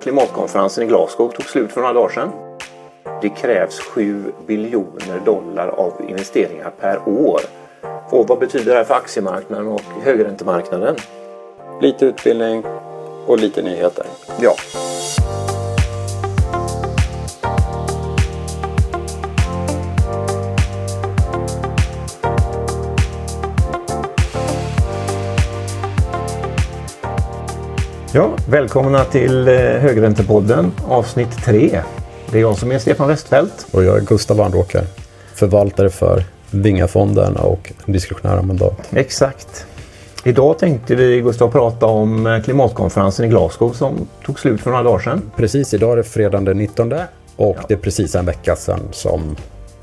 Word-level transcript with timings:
Klimatkonferensen 0.00 0.84
i 0.84 0.86
Glasgow 0.86 1.28
tog 1.28 1.44
slut 1.44 1.72
för 1.72 1.80
några 1.80 1.92
dagar 1.92 2.08
sedan. 2.08 2.30
Det 3.22 3.28
krävs 3.28 3.80
7 3.80 4.24
biljoner 4.46 5.20
dollar 5.24 5.68
av 5.68 5.92
investeringar 6.08 6.70
per 6.80 7.08
år. 7.08 7.40
Och 8.10 8.28
vad 8.28 8.38
betyder 8.38 8.72
det 8.72 8.78
här 8.78 8.84
för 8.84 8.94
aktiemarknaden 8.94 9.66
och 9.66 9.82
högräntemarknaden? 10.02 10.96
Lite 11.80 12.06
utbildning 12.06 12.64
och 13.26 13.38
lite 13.38 13.62
nyheter. 13.62 14.06
Ja. 14.40 14.54
Välkomna 28.50 29.04
till 29.04 29.48
eh, 29.48 29.54
Högräntepodden 29.54 30.72
avsnitt 30.86 31.44
3. 31.44 31.82
Det 32.30 32.38
är 32.38 32.42
jag 32.42 32.58
som 32.58 32.72
är 32.72 32.78
Stefan 32.78 33.08
Westfeldt. 33.08 33.66
Och 33.70 33.84
jag 33.84 33.96
är 33.96 34.00
Gustav 34.00 34.40
Arnråker, 34.40 34.84
förvaltare 35.34 35.90
för 35.90 36.24
Vingafonden 36.50 37.36
och 37.36 37.72
diskretionära 37.86 38.42
mandat. 38.42 38.88
Exakt. 38.92 39.66
Idag 40.24 40.58
tänkte 40.58 40.94
vi 40.94 41.20
Gustav 41.20 41.50
prata 41.50 41.86
om 41.86 42.26
eh, 42.26 42.42
klimatkonferensen 42.42 43.26
i 43.26 43.28
Glasgow 43.28 43.72
som 43.72 44.08
tog 44.24 44.40
slut 44.40 44.60
för 44.60 44.70
några 44.70 44.82
dagar 44.82 44.98
sedan. 44.98 45.22
Precis, 45.36 45.74
idag 45.74 45.92
är 45.92 45.96
det 45.96 46.02
fredagen 46.02 46.44
den 46.44 46.58
19 46.58 46.92
och 46.92 47.56
ja. 47.58 47.64
det 47.68 47.74
är 47.74 47.78
precis 47.78 48.14
en 48.14 48.26
vecka 48.26 48.56
sedan 48.56 48.80
som 48.90 49.36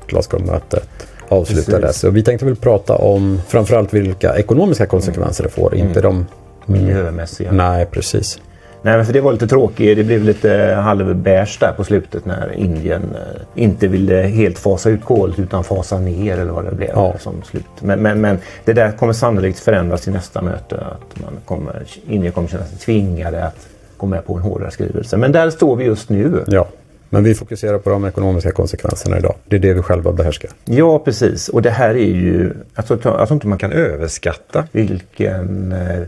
Glasgow-mötet 0.06 0.88
avslutades. 1.28 1.80
Precis. 1.80 2.04
Och 2.04 2.16
vi 2.16 2.22
tänkte 2.22 2.44
väl 2.44 2.56
prata 2.56 2.96
om 2.96 3.40
framförallt 3.48 3.94
vilka 3.94 4.36
ekonomiska 4.36 4.86
konsekvenser 4.86 5.44
det 5.44 5.50
får, 5.50 5.74
mm. 5.74 5.88
inte 5.88 6.00
de 6.00 6.26
miljömässiga. 6.66 7.52
Nej, 7.52 7.86
precis. 7.86 8.38
Nej, 8.86 8.96
men 8.96 9.06
för 9.06 9.12
det 9.12 9.20
var 9.20 9.32
lite 9.32 9.46
tråkigt. 9.46 9.96
Det 9.96 10.04
blev 10.04 10.24
lite 10.24 10.78
halvbärs 10.82 11.58
där 11.58 11.72
på 11.76 11.84
slutet 11.84 12.24
när 12.24 12.52
Indien 12.52 13.02
eh, 13.02 13.62
inte 13.62 13.88
ville 13.88 14.14
helt 14.14 14.58
fasa 14.58 14.90
ut 14.90 15.04
kolet 15.04 15.38
utan 15.38 15.64
fasa 15.64 15.98
ner 15.98 16.38
eller 16.38 16.52
vad 16.52 16.64
det 16.64 16.74
blev 16.74 16.90
ja. 16.94 17.14
som 17.18 17.42
slut. 17.42 17.64
Men, 17.80 18.02
men, 18.02 18.20
men, 18.20 18.38
det 18.64 18.72
där 18.72 18.92
kommer 18.92 19.12
sannolikt 19.12 19.58
förändras 19.58 20.08
i 20.08 20.10
nästa 20.10 20.42
möte. 20.42 20.76
Att 20.76 21.20
man 21.20 21.32
kommer, 21.44 21.82
Indien 22.08 22.32
kommer 22.32 22.48
känna 22.48 22.64
sig 22.64 22.78
tvingade 22.78 23.44
att 23.44 23.68
gå 23.96 24.06
med 24.06 24.26
på 24.26 24.34
en 24.34 24.42
hårdare 24.42 24.70
skrivelse. 24.70 25.16
Men 25.16 25.32
där 25.32 25.50
står 25.50 25.76
vi 25.76 25.84
just 25.84 26.08
nu. 26.08 26.44
Ja. 26.46 26.66
Men 27.10 27.24
vi 27.24 27.34
fokuserar 27.34 27.78
på 27.78 27.90
de 27.90 28.04
ekonomiska 28.04 28.50
konsekvenserna 28.50 29.18
idag. 29.18 29.34
Det 29.44 29.56
är 29.56 29.60
det 29.60 29.74
vi 29.74 29.82
själva 29.82 30.12
behärskar. 30.12 30.50
Ja, 30.64 30.98
precis. 30.98 31.48
Och 31.48 31.62
det 31.62 31.70
här 31.70 31.90
är 31.90 32.14
ju... 32.14 32.52
Jag 32.74 32.86
tror, 32.86 33.00
jag 33.04 33.28
tror 33.28 33.32
inte 33.32 33.46
man 33.46 33.58
kan 33.58 33.72
överskatta 33.72 34.64
vilken 34.72 35.72
eh, 35.72 36.02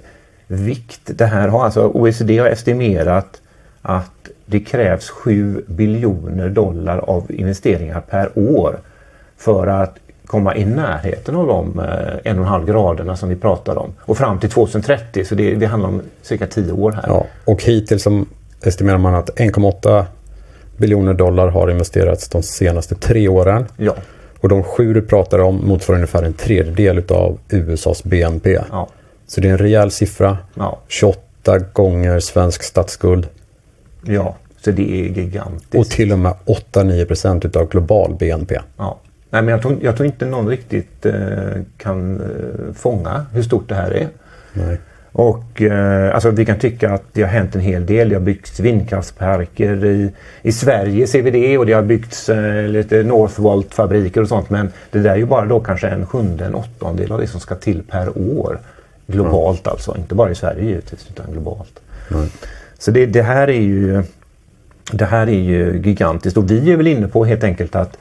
vikt 0.49 1.01
det 1.05 1.27
här 1.27 1.49
har. 1.49 1.65
Alltså 1.65 1.87
OECD 1.87 2.39
har 2.39 2.47
estimerat 2.47 3.41
att 3.83 4.29
det 4.47 4.61
krävs 4.61 5.11
7 5.11 5.65
biljoner 5.67 6.49
dollar 6.49 6.99
av 6.99 7.33
investeringar 7.33 8.01
per 8.01 8.39
år 8.39 8.79
för 9.37 9.67
att 9.67 9.95
komma 10.27 10.57
i 10.57 10.65
närheten 10.65 11.37
av 11.37 11.47
de 11.47 11.79
eh, 11.79 12.31
en 12.33 12.39
och 12.39 12.45
en 12.45 12.51
halv 12.51 12.67
graderna 12.67 13.17
som 13.17 13.29
vi 13.29 13.37
pratar 13.37 13.79
om. 13.79 13.95
Och 14.01 14.19
fram 14.19 14.39
till 14.41 14.51
2030, 14.51 15.25
så 15.25 15.35
det, 15.35 15.55
det 15.55 15.67
handlar 15.67 15.89
om 15.89 16.03
cirka 16.23 16.47
10 16.47 16.73
år 16.73 16.93
här. 16.93 17.05
Ja, 17.07 17.27
och 17.45 17.63
hittills 17.63 18.03
som 18.03 18.27
estimerar 18.63 18.99
man 18.99 19.15
att 19.15 19.31
1,8 19.31 20.05
biljoner 20.77 21.15
dollar 21.15 21.49
har 21.49 21.71
investerats 21.71 22.29
de 22.29 22.43
senaste 22.43 22.95
tre 22.95 23.29
åren. 23.29 23.67
Ja. 23.77 23.95
Och 24.41 24.49
de 24.49 24.63
sju 24.63 24.95
du 24.95 25.03
pratar 25.03 25.39
om 25.39 25.69
motsvarar 25.69 25.99
ungefär 25.99 26.23
en 26.23 26.33
tredjedel 26.33 27.03
av 27.09 27.39
USAs 27.49 28.05
BNP. 28.05 28.59
Ja. 28.71 28.89
Så 29.29 29.41
det 29.41 29.49
är 29.49 29.53
en 29.53 29.59
rejäl 29.59 29.91
siffra. 29.91 30.39
Ja. 30.55 30.79
28 30.89 31.59
gånger 31.73 32.21
svensk 32.21 32.63
statsskuld. 32.63 33.29
Ja, 34.03 34.37
så 34.65 34.71
det 34.71 35.01
är 35.01 35.05
gigantiskt. 35.05 35.75
Och 35.75 35.87
till 35.87 36.13
och 36.13 36.19
med 36.19 36.35
8-9 36.73 37.05
procent 37.05 37.45
utav 37.45 37.69
global 37.69 38.15
BNP. 38.15 38.59
Ja. 38.77 38.99
Nej, 39.31 39.43
men 39.43 39.53
jag 39.53 39.63
tror, 39.63 39.79
jag 39.83 39.97
tror 39.97 40.07
inte 40.07 40.27
någon 40.27 40.49
riktigt 40.49 41.07
eh, 41.07 41.15
kan 41.77 42.21
eh, 42.21 42.75
fånga 42.75 43.27
hur 43.33 43.43
stort 43.43 43.69
det 43.69 43.75
här 43.75 43.91
är. 43.91 44.09
Nej. 44.53 44.79
Och 45.13 45.63
eh, 45.63 46.15
alltså 46.15 46.31
vi 46.31 46.47
kan 46.47 46.59
tycka 46.59 46.91
att 46.91 47.03
det 47.13 47.23
har 47.23 47.29
hänt 47.29 47.55
en 47.55 47.61
hel 47.61 47.87
del. 47.87 48.09
Det 48.09 48.15
har 48.15 48.23
byggts 48.23 48.61
vindkraftsparker 48.61 49.85
i, 49.85 50.13
i 50.43 50.53
Sverige 50.53 51.07
ser 51.07 51.23
vi 51.23 51.31
det 51.31 51.59
och 51.59 51.67
det 51.67 51.73
har 51.73 51.83
byggts 51.83 52.29
eh, 52.29 52.69
lite 52.69 53.03
Northvolt-fabriker 53.03 54.21
och 54.21 54.29
sånt. 54.29 54.51
Men 54.51 54.73
det 54.91 54.99
där 54.99 55.11
är 55.11 55.17
ju 55.17 55.27
bara 55.27 55.47
då 55.47 55.61
kanske 55.61 55.89
en 55.89 56.07
sjunde, 56.07 56.45
en 56.45 56.55
åttondel 56.55 57.13
av 57.13 57.21
det 57.21 57.27
som 57.27 57.41
ska 57.41 57.55
till 57.55 57.83
per 57.83 58.19
år. 58.19 58.59
Globalt 59.13 59.67
mm. 59.67 59.73
alltså, 59.73 59.97
inte 59.97 60.15
bara 60.15 60.31
i 60.31 60.35
Sverige 60.35 60.65
givetvis 60.65 61.07
utan 61.11 61.33
globalt. 61.33 61.81
Mm. 62.11 62.27
Så 62.79 62.91
det, 62.91 63.07
det, 63.07 63.23
här 63.23 63.49
är 63.49 63.61
ju 63.61 64.03
det 64.93 65.05
här 65.05 65.27
är 65.27 65.41
ju 65.41 65.83
gigantiskt 65.85 66.37
och 66.37 66.51
vi 66.51 66.73
är 66.73 66.77
väl 66.77 66.87
inne 66.87 67.09
på 67.09 67.25
helt 67.25 67.45
enkelt 67.45 67.77
att 67.77 67.99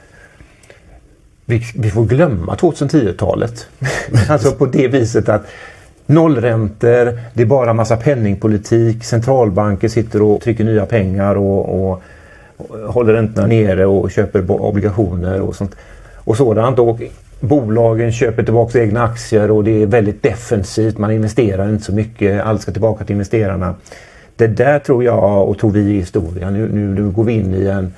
vi, 1.44 1.62
vi 1.74 1.90
får 1.90 2.04
glömma 2.04 2.54
2010-talet. 2.54 3.66
alltså 4.28 4.52
på 4.52 4.66
det 4.66 4.88
viset 4.88 5.28
att 5.28 5.46
nollräntor, 6.06 7.20
det 7.34 7.42
är 7.42 7.46
bara 7.46 7.72
massa 7.72 7.96
penningpolitik, 7.96 9.04
centralbanker 9.04 9.88
sitter 9.88 10.22
och 10.22 10.40
trycker 10.40 10.64
nya 10.64 10.86
pengar 10.86 11.34
och, 11.34 11.90
och, 11.90 12.02
och 12.56 12.78
håller 12.94 13.12
räntorna 13.12 13.46
nere 13.46 13.86
och 13.86 14.10
köper 14.10 14.50
obligationer 14.50 15.40
och 15.40 15.56
sånt. 15.56 15.76
Och 16.14 16.36
sådant. 16.36 16.78
Och 16.78 17.00
bolagen 17.40 18.12
köper 18.12 18.42
tillbaka 18.42 18.82
egna 18.82 19.02
aktier 19.02 19.50
och 19.50 19.64
det 19.64 19.82
är 19.82 19.86
väldigt 19.86 20.22
defensivt. 20.22 20.98
Man 20.98 21.10
investerar 21.10 21.68
inte 21.68 21.84
så 21.84 21.92
mycket. 21.92 22.42
Allt 22.42 22.62
ska 22.62 22.72
tillbaka 22.72 23.04
till 23.04 23.12
investerarna. 23.12 23.74
Det 24.36 24.46
där 24.46 24.78
tror 24.78 25.04
jag 25.04 25.48
och 25.48 25.58
tror 25.58 25.70
vi 25.70 25.80
i 25.80 25.98
historia. 25.98 26.50
Nu, 26.50 26.68
nu, 26.72 26.94
nu 26.94 27.10
går 27.10 27.24
vi 27.24 27.32
in 27.32 27.54
i 27.54 27.66
en, 27.66 27.94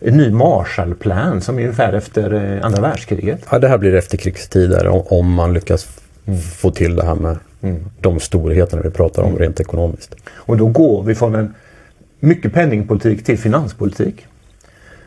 en 0.00 0.16
ny 0.16 0.30
Marshallplan 0.30 1.40
som 1.40 1.58
är 1.58 1.62
ungefär 1.62 1.92
efter 1.92 2.34
eh, 2.34 2.66
andra 2.66 2.82
världskriget. 2.82 3.40
Ja, 3.50 3.58
det 3.58 3.68
här 3.68 3.78
blir 3.78 3.94
efterkrigstider 3.94 5.12
om 5.12 5.32
man 5.32 5.52
lyckas 5.52 5.88
mm. 6.26 6.40
få 6.40 6.70
till 6.70 6.96
det 6.96 7.04
här 7.04 7.14
med 7.14 7.36
mm. 7.62 7.84
de 8.00 8.20
storheterna 8.20 8.82
vi 8.82 8.90
pratar 8.90 9.22
om 9.22 9.28
mm. 9.28 9.40
rent 9.40 9.60
ekonomiskt. 9.60 10.14
Och 10.34 10.56
då 10.56 10.66
går 10.66 11.02
vi 11.02 11.14
från 11.14 11.34
en 11.34 11.54
mycket 12.20 12.52
penningpolitik 12.52 13.24
till 13.24 13.38
finanspolitik. 13.38 14.26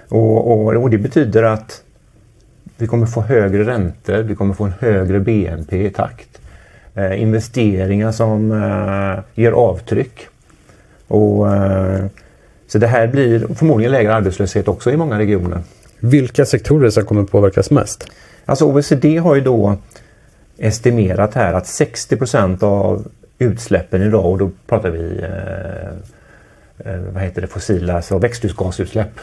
Och, 0.10 0.52
och, 0.52 0.76
och 0.76 0.90
det 0.90 0.98
betyder 0.98 1.44
att 1.44 1.84
vi 2.80 2.88
kommer 2.88 3.06
få 3.06 3.22
högre 3.22 3.64
räntor, 3.64 4.18
vi 4.18 4.36
kommer 4.36 4.54
få 4.54 4.64
en 4.64 4.74
högre 4.80 5.20
BNP 5.20 5.86
i 5.86 5.90
takt. 5.90 6.42
Eh, 6.96 7.22
investeringar 7.22 8.12
som 8.12 8.52
eh, 8.52 9.42
ger 9.44 9.52
avtryck. 9.52 10.28
Och, 11.08 11.54
eh, 11.56 12.06
så 12.68 12.78
det 12.78 12.88
här 12.88 13.08
blir 13.08 13.48
förmodligen 13.56 13.92
lägre 13.92 14.14
arbetslöshet 14.14 14.68
också 14.68 14.92
i 14.92 14.98
många 14.98 15.20
regioner. 15.20 15.62
Vilka 16.00 16.46
sektorer 16.46 16.90
som 16.90 17.06
kommer 17.06 17.24
påverkas 17.24 17.72
mest? 17.72 18.06
Alltså 18.46 18.66
OECD 18.66 19.18
har 19.18 19.36
ju 19.36 19.42
då 19.42 19.78
estimerat 20.58 21.34
här 21.34 21.54
att 21.54 21.66
60% 21.66 22.64
av 22.64 23.08
utsläppen 23.40 24.02
idag, 24.02 24.26
och 24.26 24.38
då 24.38 24.52
pratar 24.68 24.90
vi 24.90 25.20
eh, 25.22 26.94
eh, 26.94 27.02
vad 27.14 27.24
heter 27.24 27.42
det, 27.42 27.48
fossila, 27.48 27.94
alltså 27.96 28.18
växthusgasutsläpp, 28.18 29.20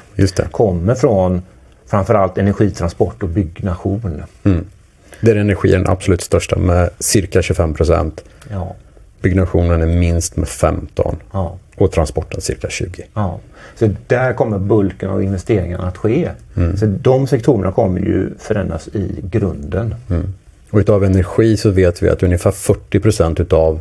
kommer 0.51 0.95
från 0.95 1.43
framförallt 1.87 2.39
energitransport 2.39 3.23
och 3.23 3.29
byggnation. 3.29 4.23
Mm. 4.45 4.65
Där 5.21 5.37
energi 5.37 5.73
är 5.73 5.79
den 5.79 5.89
absolut 5.89 6.21
största 6.21 6.59
med 6.59 6.91
cirka 6.99 7.43
25 7.43 7.75
procent. 7.75 8.25
Ja. 8.51 8.75
Byggnationen 9.21 9.83
är 9.83 9.87
minst 9.87 10.37
med 10.37 10.49
15 10.49 11.17
ja. 11.33 11.59
och 11.77 11.93
transporten 11.93 12.41
cirka 12.41 12.69
20. 12.69 13.03
Ja. 13.15 13.41
Så 13.75 13.91
där 14.07 14.33
kommer 14.33 14.59
bulken 14.59 15.11
av 15.11 15.23
investeringarna 15.23 15.89
att 15.89 15.97
ske. 15.97 16.31
Mm. 16.57 16.77
Så 16.77 16.87
de 16.87 17.27
sektorerna 17.27 17.73
kommer 17.73 18.01
ju 18.01 18.31
förändras 18.39 18.89
i 18.89 19.21
grunden. 19.23 19.95
Mm. 20.11 20.35
Och 20.71 20.79
utav 20.79 21.05
energi 21.05 21.57
så 21.57 21.71
vet 21.71 22.03
vi 22.03 22.09
att 22.09 22.23
ungefär 22.23 22.51
40 22.51 23.01
procent 23.01 23.41
utav 23.41 23.81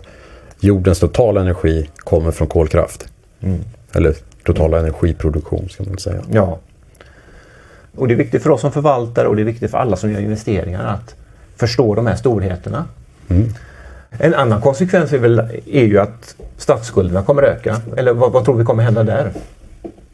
jordens 0.59 0.99
totala 0.99 1.41
energi 1.41 1.89
kommer 1.97 2.31
från 2.31 2.47
kolkraft. 2.47 3.07
Mm. 3.41 3.59
Eller 3.93 4.15
totala 4.43 4.79
energiproduktion 4.79 5.69
ska 5.69 5.83
man 5.83 5.97
säga. 5.97 6.21
Ja, 6.31 6.59
och 7.95 8.07
det 8.07 8.13
är 8.13 8.15
viktigt 8.15 8.43
för 8.43 8.49
oss 8.49 8.61
som 8.61 8.71
förvaltare 8.71 9.27
och 9.27 9.35
det 9.35 9.41
är 9.41 9.45
viktigt 9.45 9.71
för 9.71 9.77
alla 9.77 9.95
som 9.95 10.11
gör 10.11 10.19
investeringar 10.19 10.85
att 10.85 11.15
förstå 11.55 11.95
de 11.95 12.07
här 12.07 12.15
storheterna. 12.15 12.85
Mm. 13.27 13.49
En 14.19 14.33
annan 14.33 14.61
konsekvens 14.61 15.13
är, 15.13 15.17
väl, 15.17 15.39
är 15.71 15.83
ju 15.83 15.99
att 15.99 16.35
statsskulderna 16.57 17.23
kommer 17.23 17.43
öka. 17.43 17.81
Eller 17.97 18.13
vad, 18.13 18.31
vad 18.31 18.45
tror 18.45 18.55
vi 18.55 18.63
kommer 18.63 18.83
hända 18.83 19.03
där? 19.03 19.31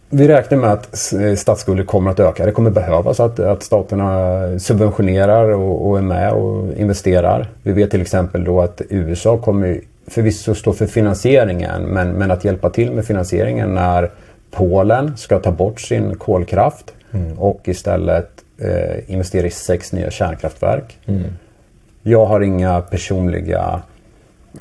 Vi 0.10 0.28
räknar 0.28 0.58
med 0.58 0.72
att 0.72 1.14
statsskulden 1.40 1.86
kommer 1.86 2.12
att 2.12 2.20
öka. 2.20 2.46
Det 2.46 2.52
kommer 2.52 2.70
behövas 2.70 3.20
att, 3.20 3.40
att 3.40 3.64
staterna 3.64 4.60
subventionerar 4.60 5.50
och, 5.50 5.90
och, 5.90 5.98
är 5.98 6.02
med 6.02 6.34
och 6.34 6.74
investerar. 6.78 7.50
Vi 7.64 7.72
vet 7.72 7.92
till 7.92 8.02
exempel 8.02 8.44
då 8.44 8.62
att 8.62 8.82
USA 8.90 9.38
kommer 9.38 9.82
förvisso 10.08 10.56
stå 10.56 10.74
för 10.74 10.86
finansieringen 10.86 11.82
men, 11.82 12.12
men 12.12 12.32
att 12.32 12.46
hjälpa 12.46 12.70
till 12.70 12.92
med 12.92 13.06
finansieringen 13.06 13.74
när 13.74 14.12
Polen 14.52 15.18
ska 15.18 15.40
ta 15.40 15.52
bort 15.52 15.82
sin 15.82 16.16
kolkraft 16.16 16.94
mm. 17.12 17.40
och 17.40 17.68
istället 17.68 18.30
eh, 18.58 19.12
investera 19.14 19.48
i 19.48 19.52
sex 19.52 19.94
nya 19.94 20.12
kärnkraftverk. 20.12 21.00
Mm. 21.06 21.24
Jag 22.04 22.26
har 22.26 22.42
inga 22.42 22.82
personliga 22.82 23.82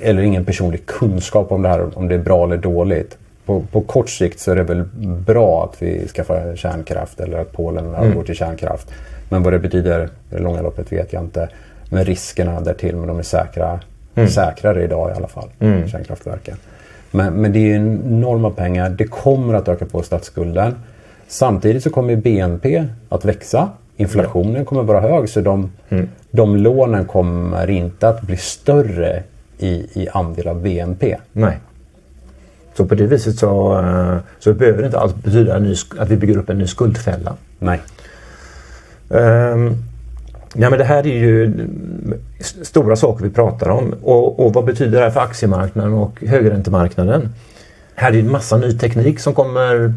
eller 0.01 0.23
ingen 0.23 0.45
personlig 0.45 0.87
kunskap 0.87 1.53
om 1.53 1.63
det 1.63 1.69
här, 1.69 1.99
om 1.99 2.09
det 2.09 2.15
är 2.15 2.19
bra 2.19 2.45
eller 2.45 2.57
dåligt. 2.57 3.19
på, 3.47 3.61
på 3.73 3.81
kort 3.81 4.11
sikt 4.11 4.41
så 4.41 4.51
är 4.51 4.57
det 4.57 4.63
väl 4.63 4.85
bra 5.27 5.65
att 5.65 5.83
vi 5.83 6.09
skaffar 6.09 6.57
kärnkraft 6.57 7.21
eller 7.21 7.39
att 7.39 7.53
Polen 7.53 7.85
övergår 7.87 8.13
mm. 8.13 8.25
till 8.25 8.35
kärnkraft. 8.35 8.93
Men 9.29 9.43
vad 9.43 9.53
det 9.53 9.59
betyder 9.59 10.05
i 10.05 10.09
det 10.31 10.39
långa 10.39 10.63
loppet 10.63 10.93
vet 10.93 11.13
jag 11.13 11.23
inte. 11.23 11.49
Men 11.89 12.05
riskerna 12.05 12.61
därtill, 12.61 12.97
men 12.97 13.09
de 13.09 13.19
är 13.19 13.23
säkra, 13.23 13.81
mm. 14.15 14.29
säkrare 14.29 14.85
idag 14.85 15.11
i 15.11 15.15
alla 15.15 15.29
fall, 15.29 15.49
mm. 15.61 15.89
kärnkraftverken. 15.89 16.57
Men, 17.11 17.35
men 17.35 17.53
det 17.53 17.59
är 17.59 17.77
enorma 17.77 18.51
pengar. 18.51 18.91
Det 18.91 19.07
kommer 19.07 19.55
att 19.55 19.69
öka 19.69 19.87
på 19.87 20.03
statsskulden. 20.03 20.75
Samtidigt 21.31 21.83
så 21.83 21.91
kommer 21.91 22.17
BNP 22.17 22.85
att 23.09 23.25
växa. 23.25 23.69
Inflationen 23.97 24.65
kommer 24.65 24.83
vara 24.83 25.01
hög 25.01 25.29
så 25.29 25.41
de, 25.41 25.71
mm. 25.89 26.09
de 26.31 26.57
lånen 26.57 27.05
kommer 27.05 27.71
inte 27.71 28.09
att 28.09 28.23
bli 28.23 28.37
större 28.37 29.23
i, 29.59 29.73
i 29.93 30.09
andel 30.13 30.49
av 30.49 30.63
BNP. 30.63 31.17
Nej. 31.33 31.59
Så 32.75 32.87
på 32.87 32.95
det 32.95 33.07
viset 33.07 33.39
så, 33.39 33.79
eh, 33.79 34.17
så 34.39 34.55
behöver 34.55 34.79
det 34.79 34.87
inte 34.87 34.99
alls 34.99 35.15
betyda 35.15 35.61
att 35.99 36.11
vi 36.11 36.17
bygger 36.17 36.37
upp 36.37 36.51
en 36.51 36.59
ny 36.59 36.67
skuldfälla. 36.67 37.37
Nej. 37.59 37.81
Um, 39.09 39.77
ja, 40.55 40.71
men 40.71 40.79
det 40.79 40.85
här 40.85 41.07
är 41.07 41.19
ju 41.19 41.53
stora 42.63 42.97
saker 42.97 43.25
vi 43.25 43.31
pratar 43.31 43.69
om. 43.69 43.95
Och, 44.03 44.47
och 44.47 44.55
vad 44.55 44.65
betyder 44.65 44.99
det 44.99 45.05
här 45.05 45.11
för 45.11 45.21
aktiemarknaden 45.21 45.93
och 45.93 46.23
högräntemarknaden? 46.23 47.29
Här 47.95 48.09
är 48.09 48.13
det 48.13 48.21
en 48.21 48.33
massa 48.33 48.57
ny 48.57 48.79
teknik 48.79 49.21
som 49.21 49.35
kommer 49.35 49.95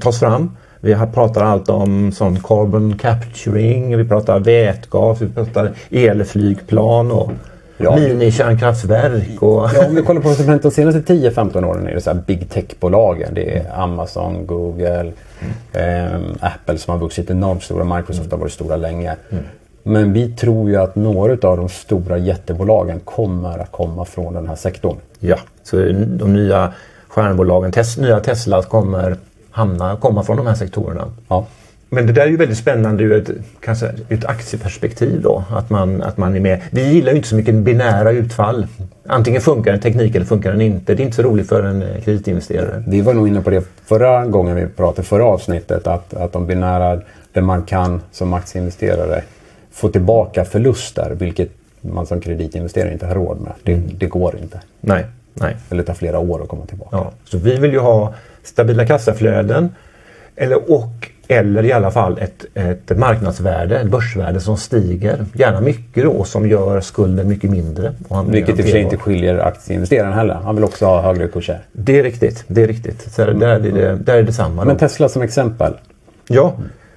tas 0.00 0.18
fram. 0.18 0.50
Vi 0.84 0.96
pratar 1.14 1.44
allt 1.44 1.68
om 1.68 2.12
sån 2.12 2.40
carbon 2.40 2.98
capturing, 2.98 3.96
vi 3.96 4.04
pratar 4.04 4.40
vätgas, 4.40 5.20
vi 5.20 5.28
pratar 5.28 5.72
elflygplan 5.90 7.10
och 7.10 7.30
ja. 7.76 7.96
minikärnkraftverk. 7.96 9.42
Och... 9.42 9.68
Ja, 9.74 9.86
om 9.86 9.94
vi 9.94 10.02
kollar 10.02 10.20
på 10.20 10.28
de 10.28 10.70
senaste 10.70 11.14
10-15 11.14 11.64
åren 11.64 11.86
är 11.86 11.94
det 11.94 12.00
så 12.00 12.14
big 12.26 12.50
tech-bolagen. 12.50 13.34
Det 13.34 13.56
är 13.56 13.80
Amazon, 13.80 14.46
Google, 14.46 15.12
mm. 15.72 15.72
eh, 15.72 16.20
Apple 16.40 16.78
som 16.78 16.92
har 16.92 16.98
vuxit 16.98 17.30
enormt 17.30 17.62
stora. 17.62 17.96
Microsoft 17.96 18.30
har 18.30 18.38
varit 18.38 18.52
stora 18.52 18.76
länge. 18.76 19.16
Mm. 19.30 19.44
Men 19.82 20.12
vi 20.12 20.28
tror 20.32 20.70
ju 20.70 20.76
att 20.76 20.96
några 20.96 21.48
av 21.48 21.56
de 21.56 21.68
stora 21.68 22.18
jättebolagen 22.18 23.00
kommer 23.00 23.58
att 23.58 23.72
komma 23.72 24.04
från 24.04 24.34
den 24.34 24.48
här 24.48 24.56
sektorn. 24.56 24.96
Ja, 25.18 25.36
så 25.62 25.76
de 26.06 26.32
nya 26.32 26.72
stjärnbolagen, 27.08 27.72
tes 27.72 27.98
nya 27.98 28.20
Tesla 28.20 28.62
kommer 28.62 29.16
hamna, 29.52 29.96
komma 29.96 30.22
från 30.22 30.36
de 30.36 30.46
här 30.46 30.54
sektorerna. 30.54 31.04
Ja. 31.28 31.46
Men 31.94 32.06
det 32.06 32.12
där 32.12 32.22
är 32.22 32.26
ju 32.26 32.36
väldigt 32.36 32.58
spännande 32.58 33.04
ur 33.04 33.12
ett, 33.12 33.30
kanske 33.60 33.94
ett 34.08 34.24
aktieperspektiv 34.24 35.22
då. 35.22 35.44
Att 35.50 35.70
man, 35.70 36.02
att 36.02 36.16
man 36.16 36.36
är 36.36 36.40
med. 36.40 36.60
Vi 36.70 36.92
gillar 36.92 37.10
ju 37.10 37.16
inte 37.16 37.28
så 37.28 37.36
mycket 37.36 37.54
binära 37.54 38.10
utfall. 38.10 38.66
Antingen 39.06 39.40
funkar 39.40 39.72
en 39.72 39.80
teknik 39.80 40.14
eller 40.14 40.26
funkar 40.26 40.52
den 40.52 40.60
inte. 40.60 40.94
Det 40.94 41.02
är 41.02 41.04
inte 41.04 41.16
så 41.16 41.22
roligt 41.22 41.48
för 41.48 41.62
en 41.62 41.84
kreditinvesterare. 42.04 42.84
Vi 42.86 43.00
var 43.00 43.14
nog 43.14 43.28
inne 43.28 43.40
på 43.40 43.50
det 43.50 43.64
förra 43.84 44.26
gången 44.26 44.56
vi 44.56 44.66
pratade, 44.66 45.02
förra 45.08 45.24
avsnittet. 45.24 45.86
Att, 45.86 46.14
att 46.14 46.32
de 46.32 46.46
binära, 46.46 47.00
där 47.32 47.42
man 47.42 47.62
kan 47.62 48.00
som 48.12 48.32
aktieinvesterare 48.32 49.22
få 49.72 49.88
tillbaka 49.88 50.44
förluster. 50.44 51.16
Vilket 51.18 51.50
man 51.80 52.06
som 52.06 52.20
kreditinvesterare 52.20 52.92
inte 52.92 53.06
har 53.06 53.14
råd 53.14 53.40
med. 53.40 53.52
Det, 53.62 53.72
mm. 53.72 53.90
det 53.98 54.06
går 54.06 54.38
inte. 54.42 54.60
Nej, 54.80 55.06
nej. 55.34 55.56
Eller 55.70 55.82
tar 55.82 55.94
flera 55.94 56.18
år 56.18 56.42
att 56.42 56.48
komma 56.48 56.66
tillbaka. 56.66 56.96
Ja, 56.96 57.12
så 57.24 57.38
vi 57.38 57.56
vill 57.56 57.72
ju 57.72 57.78
ha 57.78 58.14
stabila 58.42 58.86
kassaflöden. 58.86 59.70
Eller, 60.36 60.72
och, 60.72 61.10
eller 61.28 61.64
i 61.64 61.72
alla 61.72 61.90
fall 61.90 62.18
ett, 62.18 62.44
ett 62.54 62.98
marknadsvärde, 62.98 63.78
ett 63.78 63.90
börsvärde 63.90 64.40
som 64.40 64.56
stiger. 64.56 65.24
Gärna 65.34 65.60
mycket 65.60 66.04
då 66.04 66.24
som 66.24 66.48
gör 66.48 66.80
skulden 66.80 67.28
mycket 67.28 67.50
mindre. 67.50 67.92
Vilket 68.26 68.58
i 68.58 68.60
och 68.60 68.64
för 68.64 68.72
sig 68.72 68.80
inte 68.80 68.96
skiljer 68.96 69.38
aktieinvesteraren 69.38 70.12
heller. 70.12 70.34
Han 70.34 70.54
vill 70.54 70.64
också 70.64 70.86
ha 70.86 71.02
högre 71.02 71.28
kurser. 71.28 71.60
Det 71.72 71.98
är 71.98 72.02
riktigt. 72.02 72.44
Det 72.46 72.62
är 72.62 72.66
riktigt. 72.66 73.12
Så 73.12 73.24
där, 73.24 73.48
är 73.48 73.58
det, 73.58 73.96
där 73.96 74.16
är 74.16 74.22
det 74.22 74.32
samma. 74.32 74.64
Men 74.64 74.76
Tesla 74.76 75.08
som 75.08 75.22
exempel? 75.22 75.72
Ja, 76.28 76.54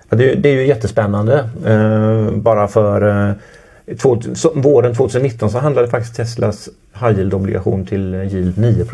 det, 0.09 0.36
det 0.36 0.50
är 0.50 0.53
ju 0.53 0.68
jättespännande. 0.68 1.50
Uh, 1.68 2.31
bara 2.31 2.68
för 2.68 3.03
uh, 3.03 3.33
två, 3.97 4.21
så, 4.33 4.51
våren 4.56 4.95
2019 4.95 5.50
så 5.50 5.59
handlade 5.59 5.88
faktiskt 5.88 6.15
Teslas 6.15 6.69
high 6.94 7.19
yield-obligation 7.19 7.86
till 7.86 8.15
yield 8.15 8.57
9 8.57 8.86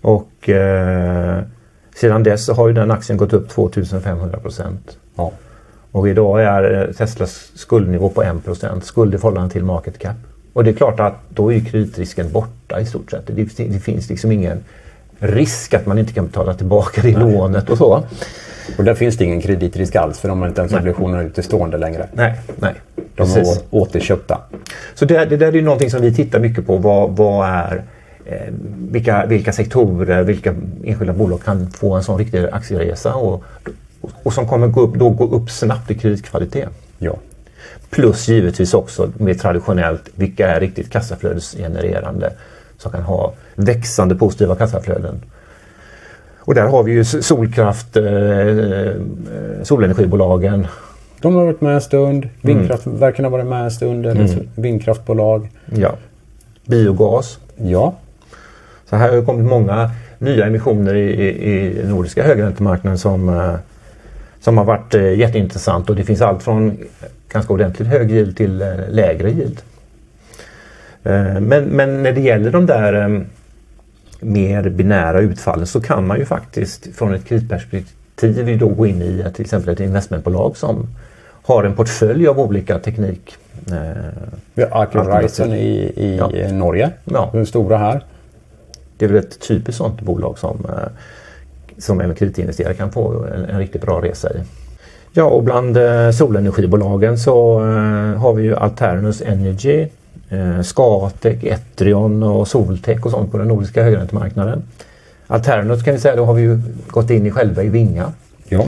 Och 0.00 0.48
uh, 0.48 1.38
sedan 1.96 2.22
dess 2.22 2.44
så 2.44 2.54
har 2.54 2.68
ju 2.68 2.74
den 2.74 2.90
aktien 2.90 3.16
gått 3.16 3.32
upp 3.32 3.48
2500 3.48 4.38
Ja. 5.16 5.32
Och 5.92 6.08
idag 6.08 6.42
är 6.42 6.92
Teslas 6.92 7.50
skuldnivå 7.54 8.08
på 8.08 8.22
1% 8.22 8.80
skuld 8.80 9.14
i 9.14 9.18
förhållande 9.18 9.52
till 9.52 9.64
market 9.64 9.98
cap. 9.98 10.16
Och 10.52 10.64
det 10.64 10.70
är 10.70 10.74
klart 10.74 11.00
att 11.00 11.14
då 11.28 11.52
är 11.52 11.60
kreditrisken 11.60 12.32
borta 12.32 12.80
i 12.80 12.86
stort 12.86 13.10
sett. 13.10 13.26
Det, 13.26 13.32
det 13.56 13.80
finns 13.80 14.08
liksom 14.08 14.32
ingen 14.32 14.64
risk 15.18 15.74
att 15.74 15.86
man 15.86 15.98
inte 15.98 16.12
kan 16.12 16.26
betala 16.26 16.54
tillbaka 16.54 17.02
det 17.02 17.18
lånet 17.18 17.70
och 17.70 17.78
så. 17.78 18.04
Och 18.78 18.84
där 18.84 18.94
finns 18.94 19.16
det 19.16 19.24
ingen 19.24 19.40
kreditrisk 19.40 19.96
alls 19.96 20.18
för 20.18 20.28
de 20.28 20.40
har 20.40 20.48
inte 20.48 20.60
ens 20.60 20.72
obligationer 20.72 21.22
utestående 21.22 21.78
längre. 21.78 22.08
Nej, 22.12 22.40
nej. 22.56 22.74
De 22.94 23.02
Precis. 23.16 23.56
är 23.56 23.62
återköpta. 23.70 24.40
Så 24.94 25.04
det, 25.04 25.24
det 25.24 25.36
där 25.36 25.46
är 25.46 25.52
ju 25.52 25.62
någonting 25.62 25.90
som 25.90 26.00
vi 26.00 26.14
tittar 26.14 26.40
mycket 26.40 26.66
på. 26.66 26.76
Vad, 26.76 27.16
vad 27.16 27.48
är 27.48 27.76
eh, 27.76 27.82
vilka, 28.90 29.26
vilka 29.26 29.52
sektorer, 29.52 30.22
vilka 30.22 30.54
enskilda 30.84 31.12
bolag 31.12 31.42
kan 31.44 31.70
få 31.70 31.94
en 31.94 32.02
sån 32.02 32.18
riktig 32.18 32.46
aktieresa 32.52 33.14
och, 33.14 33.44
och 34.22 34.32
som 34.32 34.48
kommer 34.48 34.66
gå 34.66 34.80
upp, 34.80 34.94
då 34.94 35.10
gå 35.10 35.24
upp 35.24 35.50
snabbt 35.50 35.90
i 35.90 35.94
kreditkvalitet. 35.94 36.68
Ja. 36.98 37.14
Plus 37.90 38.28
givetvis 38.28 38.74
också 38.74 39.10
mer 39.16 39.34
traditionellt, 39.34 40.08
vilka 40.14 40.48
är 40.48 40.60
riktigt 40.60 40.90
kassaflödesgenererande 40.90 42.32
som 42.78 42.92
kan 42.92 43.02
ha 43.02 43.32
växande 43.54 44.14
positiva 44.14 44.56
kassaflöden. 44.56 45.22
Och 46.38 46.54
där 46.54 46.66
har 46.66 46.82
vi 46.82 46.92
ju 46.92 47.04
solkraft, 47.04 47.96
eh, 47.96 48.04
eh, 48.04 48.94
solenergibolagen. 49.62 50.66
De 51.20 51.34
har 51.34 51.44
varit 51.44 51.60
med 51.60 51.74
en 51.74 51.80
stund. 51.80 52.28
Vindkraftverken 52.40 53.24
har 53.24 53.32
varit 53.32 53.46
med 53.46 53.64
en 53.64 53.70
stund. 53.70 54.06
Eller 54.06 54.34
mm. 54.34 54.48
vindkraftbolag. 54.54 55.50
Ja. 55.74 55.94
Biogas. 56.64 57.38
Ja. 57.56 57.94
Så 58.90 58.96
här 58.96 59.12
har 59.12 59.22
kommit 59.22 59.46
många 59.46 59.90
nya 60.18 60.46
emissioner 60.46 60.94
i, 60.94 61.10
i, 61.10 61.80
i 61.80 61.84
nordiska 61.84 62.22
högräntemarknaden 62.22 62.98
som, 62.98 63.28
eh, 63.28 63.54
som 64.40 64.58
har 64.58 64.64
varit 64.64 64.94
eh, 64.94 65.14
jätteintressant 65.14 65.90
och 65.90 65.96
det 65.96 66.04
finns 66.04 66.20
allt 66.20 66.42
från 66.42 66.78
ganska 67.32 67.52
ordentligt 67.52 67.88
hög 67.88 68.12
yield 68.12 68.36
till 68.36 68.62
eh, 68.62 68.68
lägre 68.88 69.30
yield. 69.30 69.60
Men, 71.40 71.64
men 71.64 72.02
när 72.02 72.12
det 72.12 72.20
gäller 72.20 72.50
de 72.50 72.66
där 72.66 73.24
mer 74.20 74.68
binära 74.68 75.20
utfallen 75.20 75.66
så 75.66 75.80
kan 75.80 76.06
man 76.06 76.18
ju 76.18 76.24
faktiskt 76.24 76.96
från 76.96 77.14
ett 77.14 77.24
kreditperspektiv 77.24 78.58
då 78.58 78.68
gå 78.68 78.86
in 78.86 79.02
i 79.02 79.24
till 79.34 79.44
exempel 79.44 79.72
ett 79.72 79.80
investmentbolag 79.80 80.56
som 80.56 80.86
har 81.42 81.64
en 81.64 81.74
portfölj 81.74 82.28
av 82.28 82.40
olika 82.40 82.78
teknik. 82.78 83.36
Eh, 83.70 83.76
Vi 84.54 84.62
har 84.62 84.82
Aker 84.82 85.54
i, 85.54 85.92
i 85.96 86.16
ja. 86.18 86.52
Norge, 86.52 86.90
ja. 87.04 87.30
den 87.32 87.46
stora 87.46 87.78
här. 87.78 88.04
Det 88.96 89.04
är 89.04 89.08
väl 89.08 89.18
ett 89.18 89.40
typiskt 89.40 89.78
sånt 89.78 90.00
bolag 90.00 90.38
som, 90.38 90.66
eh, 90.68 90.88
som 91.78 92.00
även 92.00 92.14
kreditinvesterare 92.14 92.74
kan 92.74 92.92
få 92.92 93.24
en, 93.24 93.44
en 93.44 93.58
riktigt 93.58 93.82
bra 93.82 94.00
resa 94.02 94.30
i. 94.34 94.38
Ja 95.12 95.24
och 95.24 95.42
bland 95.42 95.76
eh, 95.76 96.10
solenergibolagen 96.10 97.18
så 97.18 97.60
eh, 97.60 98.20
har 98.20 98.32
vi 98.32 98.42
ju 98.42 98.56
Alternus 98.56 99.22
Energy 99.22 99.88
Scatec, 100.62 101.44
Etrion 101.44 102.22
och 102.22 102.48
Soltech 102.48 103.06
och 103.06 103.10
sånt 103.10 103.32
på 103.32 103.38
den 103.38 103.48
nordiska 103.48 103.82
högräntemarknaden. 103.82 104.62
Alternus 105.26 105.82
kan 105.82 105.94
vi 105.94 106.00
säga, 106.00 106.16
då 106.16 106.24
har 106.24 106.34
vi 106.34 106.42
ju 106.42 106.60
gått 106.86 107.10
in 107.10 107.26
i 107.26 107.30
själva 107.30 107.62
i 107.62 107.68
Vinga. 107.68 108.12
Ja. 108.48 108.64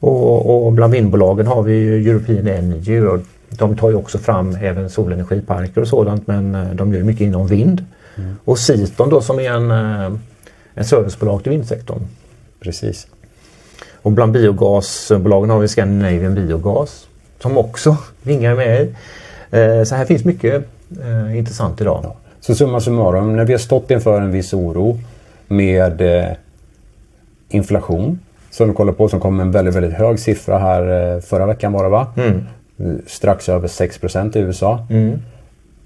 Och, 0.00 0.66
och 0.66 0.72
bland 0.72 0.92
vindbolagen 0.92 1.46
har 1.46 1.62
vi 1.62 1.72
ju 1.72 2.10
European 2.10 2.46
Energy 2.46 3.00
och 3.00 3.20
de 3.48 3.76
tar 3.76 3.90
ju 3.90 3.96
också 3.96 4.18
fram 4.18 4.56
även 4.60 4.90
solenergiparker 4.90 5.80
och 5.80 5.88
sådant 5.88 6.26
men 6.26 6.76
de 6.76 6.94
gör 6.94 7.02
mycket 7.02 7.20
inom 7.20 7.46
vind. 7.46 7.84
Mm. 8.16 8.36
Och 8.44 8.58
Citon 8.58 9.10
då 9.10 9.20
som 9.20 9.38
är 9.38 9.50
en, 9.50 9.70
eh, 9.70 10.12
en 10.74 10.84
servicebolag 10.84 11.42
till 11.42 11.50
vindsektorn. 11.52 12.00
Precis. 12.60 13.06
Och 14.02 14.12
bland 14.12 14.32
biogasbolagen 14.32 15.50
har 15.50 15.58
vi 15.58 15.68
Scandinavian 15.68 16.34
Biogas 16.34 17.06
som 17.42 17.58
också 17.58 17.96
Vinga 18.22 18.50
är 18.50 18.54
med 18.54 18.82
i. 18.82 18.94
Eh, 19.50 19.84
så 19.84 19.94
här 19.94 20.04
finns 20.04 20.24
mycket 20.24 20.64
eh, 21.02 21.38
intressant 21.38 21.80
idag. 21.80 22.00
Ja. 22.02 22.16
Så 22.40 22.54
summa 22.54 22.80
summarum, 22.80 23.36
när 23.36 23.44
vi 23.44 23.52
har 23.52 23.58
stått 23.58 23.90
inför 23.90 24.20
en 24.20 24.32
viss 24.32 24.52
oro 24.52 24.98
med 25.48 26.02
inflation 27.48 28.18
som 28.50 28.68
vi 28.68 28.74
kollar 28.74 28.92
på 28.92 29.08
som 29.08 29.20
kom 29.20 29.40
en 29.40 29.50
väldigt, 29.50 29.74
väldigt 29.74 29.92
hög 29.92 30.18
siffra 30.18 30.58
här 30.58 31.20
förra 31.20 31.46
veckan 31.46 31.72
var 31.72 31.84
det 31.84 31.90
va? 31.90 32.06
Mm. 32.16 32.46
Strax 33.06 33.48
över 33.48 33.68
6% 33.68 34.36
i 34.36 34.40
USA. 34.40 34.86
Mm. 34.90 35.18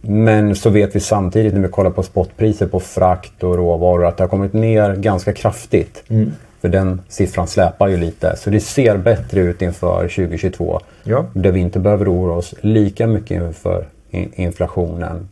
Men 0.06 0.54
så 0.56 0.70
vet 0.70 0.96
vi 0.96 1.00
samtidigt 1.00 1.54
när 1.54 1.61
vi 1.61 1.68
kollar 1.68 1.90
på 1.90 2.02
spotpriser 2.02 2.66
på 2.66 2.80
frakt 2.80 3.42
och 3.42 3.56
råvaror 3.56 4.06
att 4.06 4.16
det 4.16 4.23
har 4.23 4.28
kommit 4.28 4.52
ner 4.52 4.96
ganska 4.96 5.32
kraftigt. 5.32 6.02
Mm. 6.08 6.32
För 6.61 6.68
den 6.68 7.00
siffran 7.08 7.46
släpar 7.46 7.88
ju 7.88 7.96
lite. 7.96 8.37
Så 8.37 8.50
det 8.50 8.61
ser 8.61 8.96
bättre 8.96 9.40
ut 9.40 9.62
inför 9.62 10.02
2022. 10.08 10.80
Ja. 11.02 11.25
Där 11.32 11.52
vi 11.52 11.61
inte 11.61 11.78
behöver 11.78 12.12
oroa 12.12 12.37
oss 12.37 12.54
lika 12.61 13.06
mycket 13.06 13.30
inför 13.42 13.87
inflationen. 14.34 15.28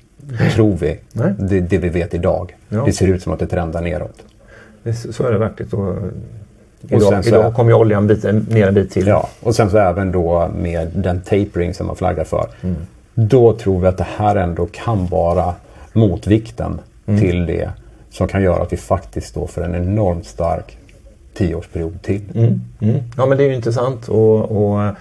Tror 0.54 0.76
vi. 0.76 0.98
Det, 1.38 1.60
det, 1.60 1.78
vi 1.78 1.88
vet 1.88 2.14
idag. 2.14 2.56
Ja. 2.68 2.82
Det 2.86 2.92
ser 2.92 3.06
ut 3.06 3.22
som 3.22 3.32
att 3.32 3.38
det 3.38 3.46
trendar 3.46 3.80
neråt. 3.80 4.22
så 5.10 5.26
är 5.26 5.32
det 5.32 5.38
verkligen. 5.38 5.72
Och, 5.72 5.96
idag, 6.88 7.24
så- 7.24 7.28
idag 7.28 7.54
kommer 7.54 7.70
ju 7.70 7.76
oljan 7.76 8.06
ner 8.48 8.66
en 8.68 8.74
bit 8.74 8.90
till. 8.90 9.06
Ja, 9.06 9.28
och 9.42 9.54
sen 9.54 9.70
så 9.70 9.78
även 9.78 10.12
då 10.12 10.48
med 10.62 10.88
den 10.94 11.20
tapering 11.20 11.74
som 11.74 11.86
man 11.86 11.96
flaggar 11.96 12.24
för. 12.24 12.46
Mm. 12.62 12.76
Då 13.14 13.52
tror 13.52 13.80
vi 13.80 13.86
att 13.86 13.98
det 13.98 14.06
här 14.16 14.36
ändå 14.36 14.66
kan 14.72 15.06
vara 15.06 15.54
motvikten 15.92 16.80
Mm. 17.06 17.20
till 17.20 17.46
det 17.46 17.70
som 18.10 18.28
kan 18.28 18.42
göra 18.42 18.62
att 18.62 18.72
vi 18.72 18.76
faktiskt 18.76 19.26
står 19.28 19.46
för 19.46 19.62
en 19.62 19.74
enormt 19.74 20.26
stark 20.26 20.76
tioårsperiod 21.34 22.02
till. 22.02 22.20
Mm, 22.34 22.60
mm. 22.80 22.96
Ja 23.16 23.26
men 23.26 23.38
det 23.38 23.44
är 23.44 23.48
ju 23.48 23.54
intressant 23.54 24.08
och, 24.08 24.38
och 24.40 24.94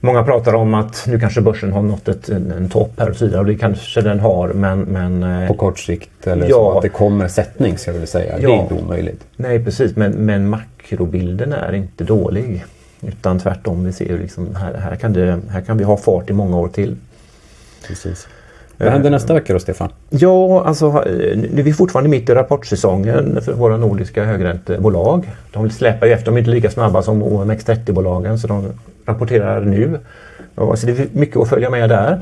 många 0.00 0.22
pratar 0.24 0.54
om 0.54 0.74
att 0.74 1.04
nu 1.08 1.20
kanske 1.20 1.40
börsen 1.40 1.72
har 1.72 1.82
nått 1.82 2.08
ett, 2.08 2.28
en, 2.28 2.50
en 2.52 2.68
topp 2.68 2.92
här 2.98 3.10
och 3.10 3.16
så 3.16 3.24
vidare 3.24 3.40
och 3.40 3.46
det 3.46 3.54
kanske 3.54 4.00
den 4.00 4.20
har 4.20 4.48
men, 4.48 4.80
men 4.80 5.22
eh, 5.42 5.48
På 5.48 5.54
kort 5.54 5.78
sikt 5.78 6.26
eller 6.26 6.44
Ja. 6.48 6.54
så 6.54 6.76
att 6.76 6.82
det 6.82 6.88
kommer 6.88 7.28
sättning 7.28 7.78
ska 7.78 7.88
jag 7.90 7.92
vilja 7.94 8.06
säga. 8.06 8.36
Det 8.36 8.42
Ja. 8.42 8.50
är 8.58 8.62
inte 8.62 8.74
omöjligt. 8.74 9.24
nej 9.36 9.64
precis 9.64 9.96
men, 9.96 10.12
men 10.12 10.48
makrobilden 10.48 11.52
är 11.52 11.72
inte 11.72 12.04
dålig. 12.04 12.64
Utan 13.00 13.38
tvärtom, 13.38 13.84
vi 13.84 13.92
ser 13.92 14.04
ju 14.06 14.18
liksom 14.18 14.54
här, 14.56 14.74
här, 14.74 14.96
kan 14.96 15.12
det, 15.12 15.40
här 15.50 15.60
kan 15.60 15.78
vi 15.78 15.84
ha 15.84 15.96
fart 15.96 16.30
i 16.30 16.32
många 16.32 16.58
år 16.58 16.68
till. 16.68 16.96
Precis. 17.88 18.28
Vad 18.76 18.88
händer 18.92 19.10
nästa 19.10 19.34
vecka 19.34 19.52
då 19.52 19.58
Stefan? 19.58 19.88
Ja, 20.10 20.64
alltså 20.64 20.86
eh, 20.86 21.38
nu 21.38 21.58
är 21.58 21.62
vi 21.62 21.72
fortfarande 21.72 22.10
mitt 22.10 22.28
i 22.28 22.34
rapportsäsongen 22.34 23.42
för 23.42 23.52
våra 23.52 23.76
nordiska 23.76 24.24
högräntebolag. 24.24 25.30
De 25.52 25.70
släpar 25.70 26.06
ju 26.06 26.12
efter, 26.12 26.26
de 26.26 26.34
är 26.34 26.38
inte 26.38 26.50
lika 26.50 26.70
snabba 26.70 27.02
som 27.02 27.22
OMX30-bolagen 27.22 28.38
så 28.38 28.46
de 28.46 28.72
rapporterar 29.06 29.60
nu. 29.60 29.98
Så 30.56 30.86
det 30.86 30.92
är 30.92 31.06
mycket 31.12 31.36
att 31.36 31.48
följa 31.48 31.70
med 31.70 31.88
där. 31.88 32.20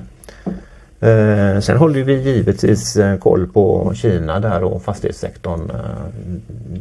Eh, 1.00 1.60
sen 1.60 1.76
håller 1.76 2.02
vi 2.02 2.14
givetvis 2.14 2.96
eh, 2.96 3.18
koll 3.18 3.46
på 3.46 3.92
Kina 3.94 4.40
där 4.40 4.64
och 4.64 4.82
fastighetssektorn. 4.82 5.70
Eh, 5.70 5.76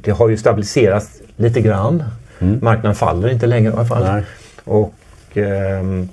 det 0.01 0.11
har 0.11 0.29
ju 0.29 0.37
stabiliserats 0.37 1.21
lite 1.35 1.61
grann. 1.61 2.03
Marknaden 2.39 2.95
faller 2.95 3.29
inte 3.29 3.47
längre 3.47 3.71
i 3.71 3.73
alla 3.73 3.85
fall. 3.85 4.03
Nej. 4.03 4.23
Och, 4.63 4.93
ehm, 5.33 6.01
eh, 6.01 6.07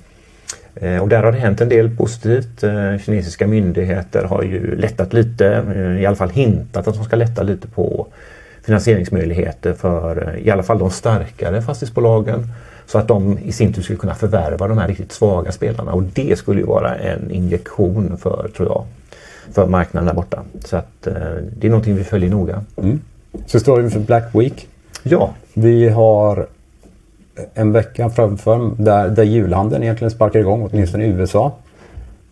och 1.03 1.09
där 1.09 1.23
har 1.23 1.33
det 1.33 1.39
hänt 1.39 1.61
en 1.61 1.69
del 1.69 1.97
positivt. 1.97 2.63
Eh, 2.63 2.99
Kinesiska 2.99 3.47
myndigheter 3.47 4.25
har 4.25 4.43
ju 4.43 4.77
lättat 4.77 5.13
lite, 5.13 5.47
eh, 5.77 6.03
i 6.03 6.07
alla 6.07 6.17
fall 6.17 6.31
hintat 6.31 6.89
att 6.89 6.95
de 6.95 7.05
ska 7.05 7.17
lätta 7.17 7.43
lite 7.43 7.69
på 7.69 8.07
finansieringsmöjligheter 8.63 9.73
för 9.73 10.29
eh, 10.29 10.47
i 10.47 10.51
alla 10.51 10.63
fall 10.63 10.79
de 10.79 10.91
starkare 10.91 11.63
fastighetsbolagen. 11.63 12.47
Så 12.87 12.99
att 12.99 13.09
de 13.09 13.39
i 13.39 13.53
sin 13.53 13.73
tur 13.73 13.83
skulle 13.83 13.99
kunna 13.99 14.15
förvärva 14.15 14.69
de 14.69 14.79
här 14.79 14.89
riktigt 14.89 15.13
svaga 15.13 15.53
spelarna 15.53 15.93
och 15.93 16.03
det 16.03 16.39
skulle 16.39 16.61
ju 16.61 16.67
vara 16.67 16.95
en 16.97 17.31
injektion 17.31 18.17
för, 18.17 18.51
tror 18.57 18.69
jag, 18.69 18.85
för 19.53 19.67
marknaden 19.67 20.07
där 20.07 20.15
borta. 20.15 20.43
Så 20.65 20.77
att 20.77 21.07
eh, 21.07 21.15
det 21.57 21.67
är 21.67 21.71
någonting 21.71 21.97
vi 21.97 22.05
följer 22.05 22.31
noga. 22.31 22.65
Så 23.47 23.61
står 23.61 23.79
vi 23.79 23.85
inför 23.85 24.01
Black 24.01 24.35
Week. 24.35 24.69
Ja, 25.03 25.35
Vi 25.55 25.89
har 25.89 26.47
en 27.55 27.73
vecka 27.73 28.11
framför 28.11 28.71
där, 28.79 29.09
där 29.09 29.23
julhandeln 29.23 29.83
egentligen 29.83 30.11
sparkar 30.11 30.41
igång, 30.41 30.69
åtminstone 30.73 31.05
i 31.05 31.09
USA. 31.09 31.53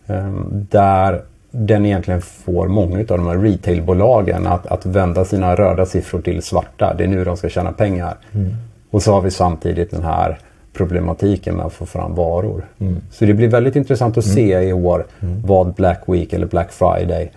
Ehm, 0.07 0.67
Där 0.71 1.23
den 1.51 1.87
egentligen 1.87 2.21
får 2.21 2.69
många 2.69 2.99
av 2.99 3.05
de 3.07 3.27
här 3.27 3.39
retailbolagen 3.39 4.47
att, 4.47 4.67
att 4.67 4.87
vända 4.87 5.25
sina 5.25 5.55
röda 5.55 5.87
siffror 5.87 6.21
till 6.21 6.43
svarta. 6.43 6.95
Det 6.99 7.05
är 7.05 7.09
nu 7.09 7.25
de 7.25 7.37
ska 7.37 7.49
tjäna 7.49 7.73
pengar. 7.73 8.15
Och 8.91 9.03
så 9.03 9.13
har 9.13 9.21
vi 9.21 9.31
samtidigt 9.31 9.91
den 9.91 10.03
här 10.05 10.39
problematiken 10.73 11.55
med 11.57 11.67
att 11.67 11.73
få 11.73 11.87
fram 11.87 12.15
varor. 12.15 12.65
Så 13.11 13.25
det 13.25 13.35
blir 13.35 13.49
väldigt 13.49 13.77
intressant 13.77 14.19
att 14.19 14.25
se 14.25 14.61
i 14.61 14.73
år 14.73 15.07
vad 15.45 15.75
Black 15.75 16.03
Week 16.07 16.33
eller 16.33 16.47
Black 16.47 16.73
Friday, 16.73 17.31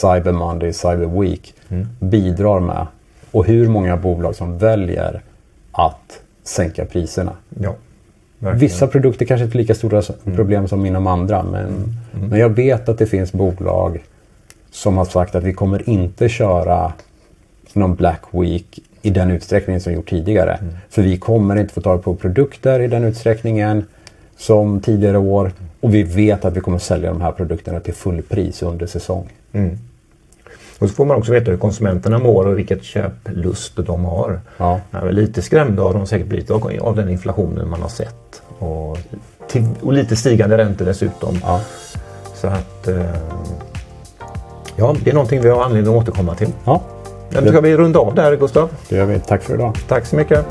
Cyber 0.00 0.32
Monday, 0.32 0.72
Cyber 0.72 1.20
Week 1.20 1.54
bidrar 2.00 2.60
med. 2.60 2.86
Och 3.30 3.46
hur 3.46 3.68
många 3.68 3.96
bolag 3.96 4.34
som 4.34 4.58
väljer 4.58 5.20
att 5.72 6.20
sänka 6.44 6.84
priserna. 6.84 7.32
ja. 7.60 7.74
verkligen. 8.38 8.60
Vissa 8.60 8.86
produkter 8.86 9.26
kanske 9.26 9.44
inte 9.44 9.56
är 9.56 9.60
lika 9.60 9.74
stora 9.74 9.98
s- 9.98 10.10
problem 10.24 10.68
som 10.68 10.86
inom 10.86 11.06
andra. 11.06 11.42
Men, 11.42 11.94
men 12.28 12.38
jag 12.40 12.48
vet 12.48 12.88
att 12.88 12.98
det 12.98 13.06
finns 13.06 13.32
bolag 13.32 14.04
som 14.70 14.96
har 14.96 15.04
sagt 15.04 15.34
att 15.34 15.44
vi 15.44 15.52
kommer 15.52 15.88
inte 15.90 16.28
köra 16.28 16.92
någon 17.72 17.94
Black 17.94 18.22
Week 18.30 18.78
i 19.02 19.10
den 19.10 19.30
utsträckningen 19.30 19.80
som 19.80 19.92
gjort 19.92 20.08
tidigare. 20.10 20.58
För 20.90 21.02
vi 21.02 21.16
kommer 21.18 21.56
inte 21.56 21.74
få 21.74 21.80
tag 21.80 22.02
på 22.04 22.14
produkter 22.14 22.80
i 22.80 22.86
den 22.86 23.04
utsträckningen 23.04 23.84
som 24.36 24.80
tidigare 24.80 25.18
år. 25.18 25.52
Och 25.80 25.94
vi 25.94 26.02
vet 26.02 26.44
att 26.44 26.56
vi 26.56 26.60
kommer 26.60 26.78
sälja 26.78 27.10
de 27.12 27.20
här 27.20 27.32
produkterna 27.32 27.80
till 27.80 27.94
fullpris 27.94 28.62
under 28.62 28.86
säsong. 28.86 29.28
Och 30.78 30.88
så 30.88 30.94
får 30.94 31.04
man 31.04 31.16
också 31.16 31.32
veta 31.32 31.50
hur 31.50 31.58
konsumenterna 31.58 32.18
mår 32.18 32.46
och 32.46 32.58
vilket 32.58 32.82
köplust 32.84 33.72
de 33.76 34.04
har. 34.04 34.40
Ja. 34.56 34.80
Jag 34.90 35.08
är 35.08 35.12
lite 35.12 35.42
skrämda 35.42 35.82
har 35.82 35.92
de 35.94 36.06
säkert 36.06 36.26
blivit 36.26 36.50
av, 36.50 36.96
den 36.96 37.08
inflationen 37.08 37.68
man 37.68 37.82
har 37.82 37.88
sett. 37.88 38.42
Och, 38.58 38.98
till, 39.48 39.66
och 39.82 39.92
lite 39.92 40.16
stigande 40.16 40.58
räntor 40.58 40.84
dessutom. 40.84 41.38
Ja. 41.42 41.60
Så 42.34 42.46
att 42.46 42.88
eh, 42.88 43.04
Ja, 44.76 44.94
det 45.04 45.10
är 45.10 45.14
någonting 45.14 45.40
vi 45.42 45.48
har 45.48 45.64
anledning 45.64 45.96
att 45.96 46.02
återkomma 46.02 46.34
till. 46.34 46.48
ja, 46.64 46.82
Men 47.30 47.48
ska 47.48 47.60
vi 47.60 47.76
runda 47.76 47.98
av 47.98 48.14
där 48.14 48.36
Gustav? 48.36 48.68
det 48.88 48.96
gör 48.96 49.04
vi. 49.04 49.20
Tack 49.20 49.42
för 49.42 49.54
idag. 49.54 49.76
Tack 49.88 50.06
så 50.06 50.16
mycket. 50.16 50.46